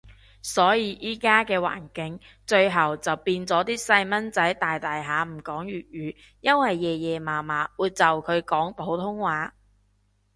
[0.41, 9.53] 所以依家嘅環境，最後就變咗啲細蚊仔大大下唔講粵語，因為爺爺嫲嫲會就佢講普通話